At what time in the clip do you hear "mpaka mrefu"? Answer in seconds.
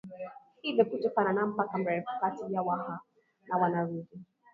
1.45-2.07